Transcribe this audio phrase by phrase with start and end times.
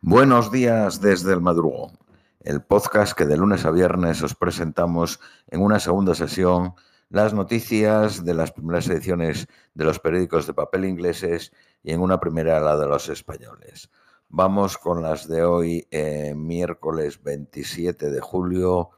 [0.00, 1.98] Buenos días desde el madrugón,
[2.38, 6.74] el podcast que de lunes a viernes os presentamos en una segunda sesión
[7.10, 12.20] las noticias de las primeras ediciones de los periódicos de papel ingleses y en una
[12.20, 13.90] primera la de los españoles.
[14.28, 18.90] Vamos con las de hoy, eh, miércoles 27 de julio,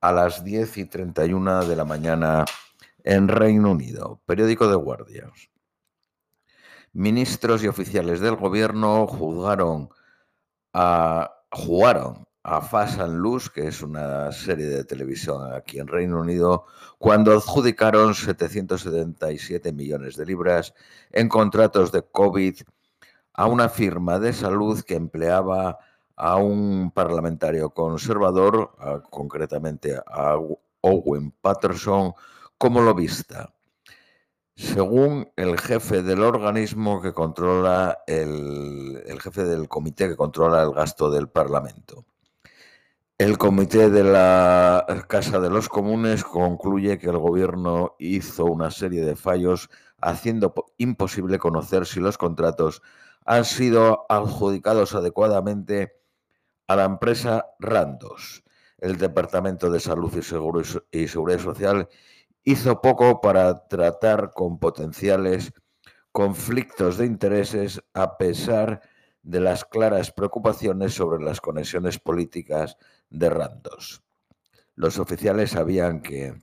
[0.00, 2.44] a las 10 y 31 de la mañana
[3.04, 4.20] en Reino Unido.
[4.26, 5.50] Periódico de Guardias.
[6.92, 9.90] Ministros y oficiales del gobierno juzgaron
[11.50, 16.64] jugaron a Fast and Loose, que es una serie de televisión aquí en Reino Unido,
[16.98, 20.74] cuando adjudicaron 777 millones de libras
[21.12, 22.56] en contratos de COVID
[23.34, 25.78] a una firma de salud que empleaba
[26.16, 28.72] a un parlamentario conservador,
[29.10, 30.36] concretamente a
[30.80, 32.12] Owen Patterson,
[32.58, 33.52] como lobista
[34.54, 41.10] según el jefe del organismo que controla el, jefe del comité que controla el gasto
[41.10, 42.04] del Parlamento.
[43.18, 49.04] El comité de la Casa de los Comunes concluye que el gobierno hizo una serie
[49.04, 52.82] de fallos haciendo imposible conocer si los contratos
[53.24, 55.92] han sido adjudicados adecuadamente
[56.66, 58.42] a la empresa Randos.
[58.78, 60.12] El Departamento de Salud
[60.90, 61.88] y, Seguridad Social
[62.44, 65.52] hizo poco para tratar con potenciales
[66.10, 68.82] conflictos de intereses a pesar
[69.22, 72.76] de las claras preocupaciones sobre las conexiones políticas
[73.08, 74.02] de Randos.
[74.74, 76.34] Los oficiales sabían que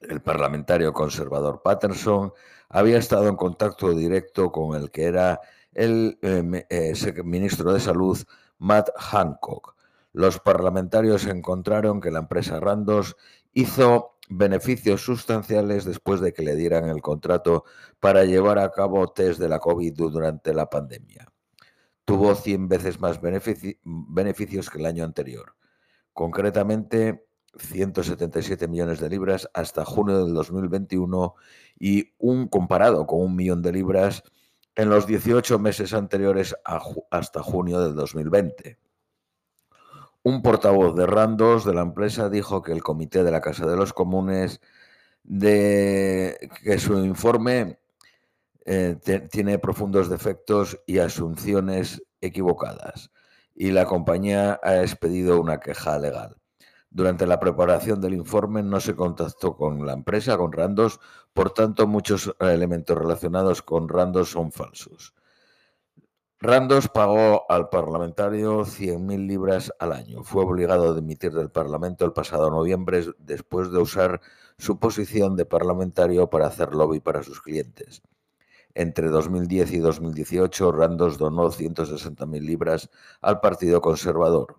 [0.00, 2.32] el parlamentario conservador Patterson
[2.68, 5.40] había estado en contacto directo con el que era
[5.72, 8.18] el eh, eh, ministro de Salud,
[8.58, 9.76] Matt Hancock.
[10.12, 13.16] Los parlamentarios encontraron que la empresa Randos
[13.52, 17.64] hizo beneficios sustanciales después de que le dieran el contrato
[17.98, 21.32] para llevar a cabo test de la COVID durante la pandemia.
[22.04, 25.56] Tuvo 100 veces más beneficios que el año anterior,
[26.12, 27.26] concretamente
[27.58, 31.34] 177 millones de libras hasta junio del 2021
[31.78, 34.22] y un comparado con un millón de libras
[34.76, 36.54] en los 18 meses anteriores
[37.10, 38.78] hasta junio del 2020.
[40.22, 43.76] Un portavoz de Randos de la empresa dijo que el comité de la Casa de
[43.76, 44.60] los Comunes
[45.22, 47.78] de que su informe
[48.66, 48.98] eh,
[49.30, 53.10] tiene profundos defectos y asunciones equivocadas
[53.54, 56.36] y la compañía ha expedido una queja legal.
[56.90, 61.00] Durante la preparación del informe no se contactó con la empresa, con Randos,
[61.32, 65.14] por tanto muchos elementos relacionados con Randos son falsos.
[66.42, 70.24] Randos pagó al parlamentario 100.000 libras al año.
[70.24, 74.22] Fue obligado a dimitir del Parlamento el pasado noviembre después de usar
[74.56, 78.00] su posición de parlamentario para hacer lobby para sus clientes.
[78.72, 82.88] Entre 2010 y 2018, Randos donó 160.000 libras
[83.20, 84.56] al Partido Conservador.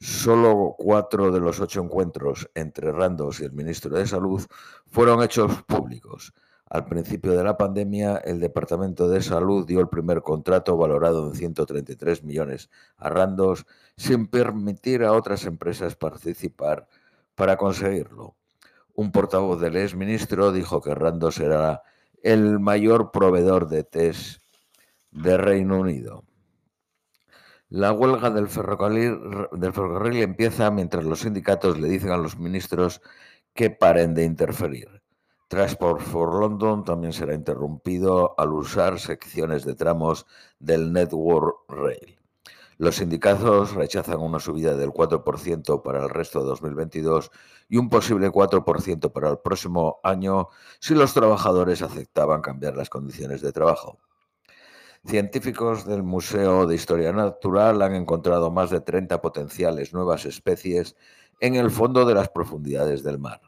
[0.00, 4.42] Solo cuatro de los ocho encuentros entre Randos y el ministro de Salud
[4.86, 6.32] fueron hechos públicos.
[6.68, 11.36] Al principio de la pandemia, el Departamento de Salud dio el primer contrato valorado en
[11.36, 13.66] 133 millones a Randos
[13.96, 16.88] sin permitir a otras empresas participar
[17.36, 18.34] para conseguirlo.
[18.94, 21.82] Un portavoz del exministro dijo que Randos era
[22.22, 24.42] el mayor proveedor de test
[25.12, 26.24] de Reino Unido.
[27.68, 33.02] La huelga del ferrocarril, del ferrocarril empieza mientras los sindicatos le dicen a los ministros
[33.54, 34.95] que paren de interferir.
[35.48, 40.26] Transport for London también será interrumpido al usar secciones de tramos
[40.58, 42.18] del Network Rail.
[42.78, 47.30] Los sindicatos rechazan una subida del 4% para el resto de 2022
[47.68, 50.48] y un posible 4% para el próximo año
[50.80, 53.98] si los trabajadores aceptaban cambiar las condiciones de trabajo.
[55.06, 60.96] Científicos del Museo de Historia Natural han encontrado más de 30 potenciales nuevas especies
[61.38, 63.40] en el fondo de las profundidades del mar.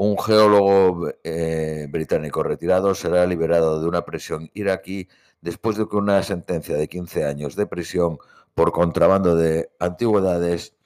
[0.00, 5.08] Un geólogo eh, británico retirado será liberado de una prisión iraquí
[5.40, 8.18] después de que una sentencia de 15 años de prisión
[8.54, 10.76] por contrabando de antigüedades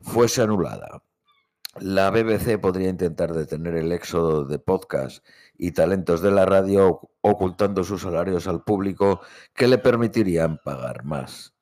[0.00, 1.04] fuese anulada.
[1.78, 5.24] La BBC podría intentar detener el éxodo de podcast
[5.56, 9.20] y talentos de la radio ocultando sus salarios al público
[9.54, 11.54] que le permitirían pagar más.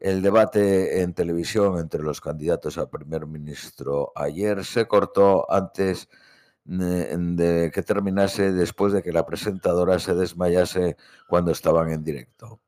[0.00, 6.08] El debate en televisión entre los candidatos a primer ministro ayer se cortó antes
[6.64, 10.96] de que terminase después de que la presentadora se desmayase
[11.28, 12.60] cuando estaban en directo.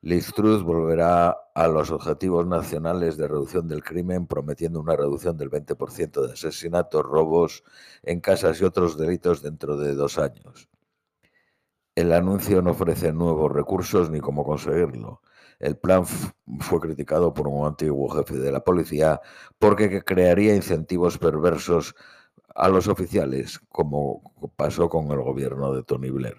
[0.00, 5.50] Liz Truss volverá a los objetivos nacionales de reducción del crimen, prometiendo una reducción del
[5.50, 7.64] 20% de asesinatos, robos
[8.02, 10.68] en casas y otros delitos dentro de dos años.
[11.94, 15.22] El anuncio no ofrece nuevos recursos ni cómo conseguirlo.
[15.58, 19.20] El plan fue criticado por un antiguo jefe de la policía
[19.58, 21.94] porque crearía incentivos perversos
[22.54, 26.36] a los oficiales, como pasó con el gobierno de Tony Blair.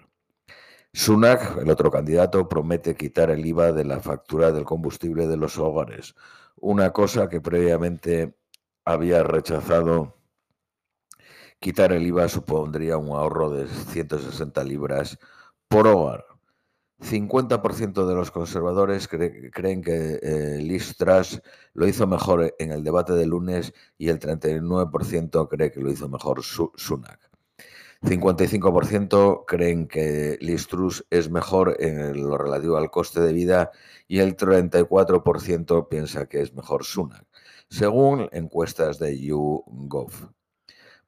[0.92, 5.58] Sunak, el otro candidato, promete quitar el IVA de la factura del combustible de los
[5.58, 6.14] hogares,
[6.56, 8.34] una cosa que previamente
[8.84, 10.16] había rechazado.
[11.60, 15.18] Quitar el IVA supondría un ahorro de 160 libras
[15.68, 16.25] por hogar.
[17.00, 20.80] 50% de los conservadores creen que eh,
[21.74, 26.08] lo hizo mejor en el debate de lunes y el 39% cree que lo hizo
[26.08, 27.20] mejor Sunak.
[28.02, 33.70] 55% creen que Liz Truss es mejor en lo relativo al coste de vida
[34.06, 37.26] y el 34% piensa que es mejor Sunak,
[37.68, 40.35] según encuestas de YouGov.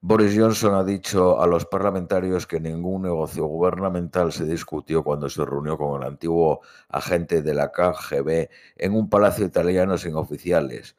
[0.01, 5.45] Boris Johnson ha dicho a los parlamentarios que ningún negocio gubernamental se discutió cuando se
[5.45, 10.97] reunió con el antiguo agente de la KGB en un palacio italiano sin oficiales,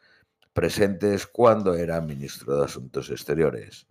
[0.51, 3.87] presentes cuando era ministro de Asuntos Exteriores.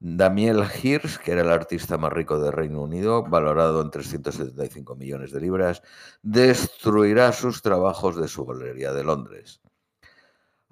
[0.00, 5.32] Daniel Hirsch, que era el artista más rico del Reino Unido, valorado en 375 millones
[5.32, 5.82] de libras,
[6.22, 9.60] destruirá sus trabajos de su galería de Londres.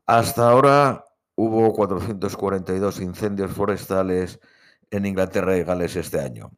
[0.06, 1.05] Hasta ahora,
[1.36, 4.40] hubo 442 incendios forestales
[4.90, 6.50] en Inglaterra y Gales este año,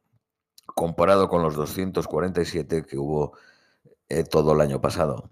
[0.66, 3.36] comparado con los 247 que hubo
[4.08, 5.30] eh, todo el año pasado.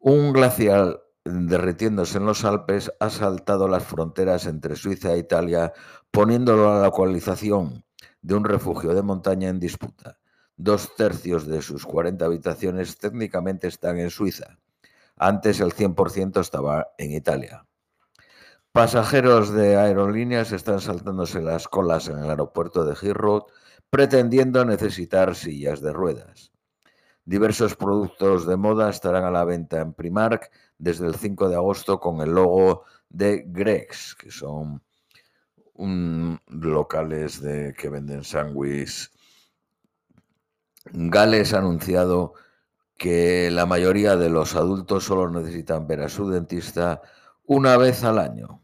[0.00, 5.72] Un glacial derritiéndose en los Alpes ha saltado las fronteras entre Suiza e Italia,
[6.10, 7.84] poniéndolo a la localización
[8.22, 10.18] de un refugio de montaña en disputa.
[10.56, 14.58] Dos tercios de sus 40 habitaciones técnicamente están en Suiza.
[15.16, 17.66] Antes el 100% estaba en Italia.
[18.72, 23.44] Pasajeros de aerolíneas están saltándose las colas en el aeropuerto de Heathrow
[23.90, 26.52] pretendiendo necesitar sillas de ruedas.
[27.26, 32.00] Diversos productos de moda estarán a la venta en Primark desde el 5 de agosto
[32.00, 34.82] con el logo de Greg's, que son
[36.48, 39.12] locales de, que venden sándwiches.
[40.86, 42.32] Gales ha anunciado
[42.96, 47.02] que la mayoría de los adultos solo necesitan ver a su dentista
[47.52, 48.62] una vez al año.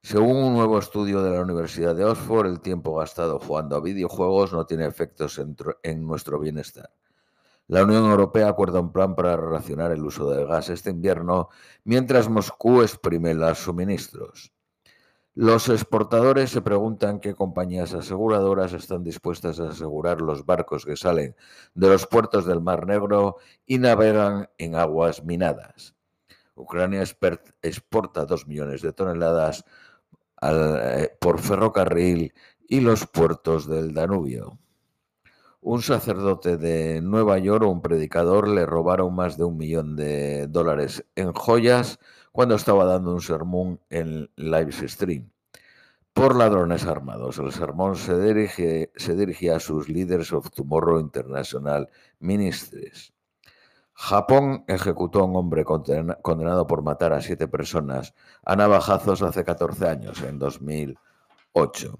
[0.00, 4.52] Según un nuevo estudio de la Universidad de Oxford, el tiempo gastado jugando a videojuegos
[4.52, 5.40] no tiene efectos
[5.82, 6.90] en, nuestro bienestar.
[7.66, 11.48] La Unión Europea acuerda un plan para relacionar el uso de gas este invierno,
[11.82, 14.52] mientras Moscú exprime los suministros.
[15.34, 21.34] Los exportadores se preguntan qué compañías aseguradoras están dispuestas a asegurar los barcos que salen
[21.74, 25.96] de los puertos del Mar Negro y navegan en aguas minadas.
[26.54, 27.02] Ucrania
[27.62, 29.64] exporta dos millones de toneladas
[30.42, 32.32] eh, por ferrocarril
[32.68, 34.58] y los puertos del Danubio.
[35.60, 40.48] Un sacerdote de Nueva York o un predicador le robaron más de un millón de
[40.48, 42.00] dólares en joyas
[42.32, 45.30] cuando estaba dando un sermón en live stream
[46.12, 47.38] por ladrones armados.
[47.38, 51.88] El sermón se, dirige, se a sus Leaders of Tomorrow International
[52.18, 53.12] Ministries.
[53.94, 59.88] Japón ejecutó a un hombre condenado por matar a siete personas a navajazos hace 14
[59.88, 61.98] años, en 2008.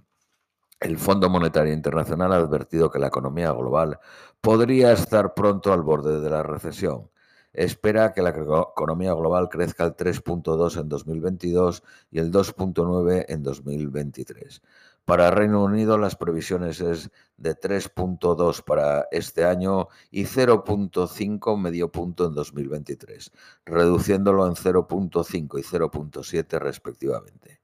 [0.81, 4.01] El Fondo Monetario Internacional ha advertido que la economía global
[4.41, 7.09] podría estar pronto al borde de la recesión.
[7.53, 14.63] Espera que la economía global crezca al 3.2 en 2022 y el 2.9 en 2023.
[15.05, 22.27] Para Reino Unido las previsiones es de 3.2 para este año y 0.5 medio punto
[22.27, 23.33] en 2023,
[23.65, 27.61] reduciéndolo en 0.5 y 0.7 respectivamente.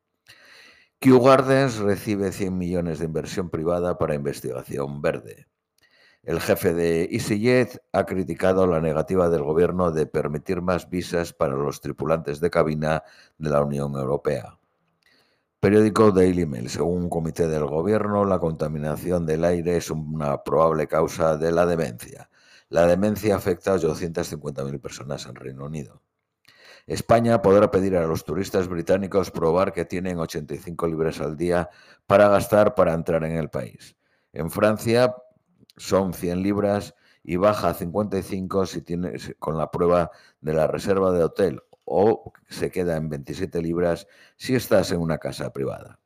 [0.98, 5.46] Kew Gardens recibe 100 millones de inversión privada para investigación verde.
[6.24, 11.54] El jefe de EasyJet ha criticado la negativa del gobierno de permitir más visas para
[11.54, 13.04] los tripulantes de cabina
[13.38, 14.58] de la Unión Europea.
[15.60, 16.70] Periódico Daily Mail.
[16.70, 21.66] Según un comité del gobierno, la contaminación del aire es una probable causa de la
[21.66, 22.30] demencia.
[22.68, 26.00] La demencia afecta a 850.000 personas en Reino Unido.
[26.86, 31.68] España podrá pedir a los turistas británicos probar que tienen 85 libras al día
[32.06, 33.96] para gastar para entrar en el país.
[34.32, 35.16] En Francia
[35.76, 41.10] son 100 libras y baja a 55 si tiene, con la prueba de la reserva
[41.10, 45.98] de hotel o se queda en 27 libras si estás en una casa privada.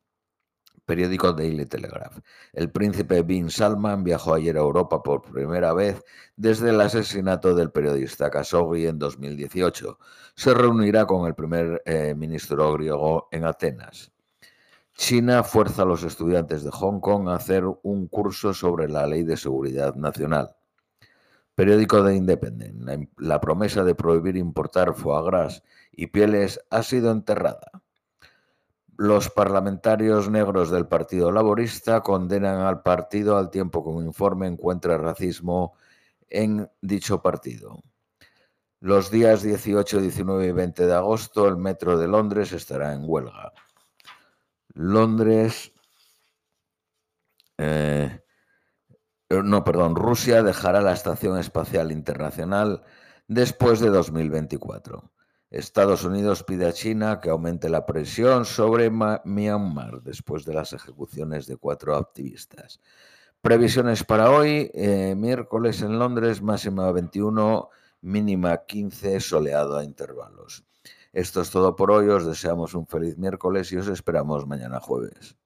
[0.85, 2.19] Periódico Daily Telegraph.
[2.51, 6.03] El príncipe Bin Salman viajó ayer a Europa por primera vez
[6.35, 9.97] desde el asesinato del periodista Khashoggi en 2018.
[10.35, 14.11] Se reunirá con el primer eh, ministro griego en Atenas.
[14.95, 19.23] China fuerza a los estudiantes de Hong Kong a hacer un curso sobre la ley
[19.23, 20.55] de seguridad nacional.
[21.55, 23.09] Periódico de Independent.
[23.17, 27.71] La, promesa de prohibir importar foie gras y pieles ha sido enterrada.
[28.97, 34.97] Los parlamentarios negros del Partido Laborista condenan al partido al tiempo que un informe encuentra
[34.97, 35.73] racismo
[36.29, 37.83] en dicho partido.
[38.79, 43.53] Los días 18, 19 y 20 de agosto el metro de Londres estará en huelga.
[44.73, 45.71] Londres
[47.57, 48.22] eh,
[49.41, 52.83] no, perdón, Rusia dejará la Estación Espacial Internacional
[53.27, 55.11] después de 2024.
[55.49, 61.47] Estados Unidos pide a China que aumente la presión sobre Myanmar después de las ejecuciones
[61.47, 62.79] de cuatro activistas.
[63.39, 67.69] Previsiones para hoy, eh, miércoles en Londres, máxima 21,
[68.01, 70.65] mínima 15, soleado a intervalos.
[71.11, 75.37] Esto es todo por hoy, os deseamos un feliz miércoles y os esperamos mañana jueves.